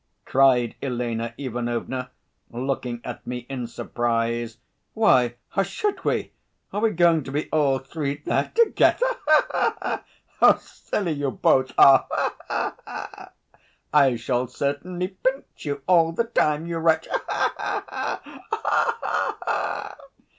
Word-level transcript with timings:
cried 0.25 0.73
Elena 0.81 1.31
Ivanovna, 1.37 2.09
looking 2.49 3.01
at 3.03 3.27
me 3.27 3.45
in 3.47 3.67
surprise. 3.67 4.57
"Why, 4.95 5.35
how 5.49 5.61
should 5.61 6.03
we... 6.03 6.31
are 6.73 6.81
we 6.81 6.89
going 6.89 7.23
to 7.25 7.31
be 7.31 7.47
all 7.51 7.77
three 7.77 8.15
there 8.15 8.51
together? 8.55 9.05
Ha 9.27 9.45
ha 9.53 9.75
ha! 9.79 10.03
How 10.39 10.55
silly 10.57 11.11
you 11.11 11.29
both 11.29 11.71
are! 11.77 12.07
Ha 12.09 12.35
ha 12.47 12.75
ha! 12.83 13.31
I 13.93 14.15
shall 14.15 14.47
certainly 14.47 15.09
pinch 15.09 15.65
you 15.65 15.83
all 15.85 16.13
the 16.13 16.23
time, 16.23 16.65
you 16.65 16.79
wretch! 16.79 17.07
Ha 17.07 17.21
ha 17.27 17.53
ha! 17.87 18.21
Ha 18.49 18.59
ha 19.01 19.37
ha!" 19.41 19.97